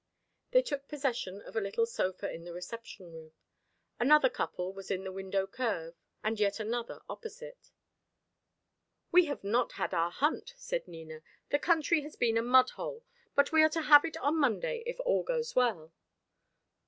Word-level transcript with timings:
They 0.49 0.63
took 0.63 0.87
possession 0.87 1.43
of 1.43 1.55
a 1.55 1.61
little 1.61 1.85
sofa 1.85 2.27
in 2.33 2.43
the 2.43 2.51
reception 2.53 3.11
room. 3.13 3.33
Another 3.99 4.29
couple 4.31 4.73
was 4.73 4.89
in 4.89 5.03
the 5.03 5.11
window 5.11 5.45
curve, 5.45 5.93
and 6.23 6.39
yet 6.39 6.59
another 6.59 7.03
opposite. 7.07 7.69
"We 9.11 9.25
have 9.25 9.43
not 9.43 9.73
had 9.73 9.93
our 9.93 10.09
hunt," 10.09 10.55
said 10.57 10.87
Nina; 10.87 11.21
"the 11.51 11.59
country 11.59 12.01
has 12.01 12.15
been 12.15 12.37
a 12.37 12.41
mud 12.41 12.71
hole. 12.71 13.03
But 13.35 13.51
we 13.51 13.61
are 13.61 13.69
to 13.69 13.81
have 13.83 14.03
it 14.03 14.17
on 14.17 14.39
Monday, 14.39 14.81
if 14.87 14.99
all 15.01 15.21
goes 15.21 15.55
well." 15.55 15.93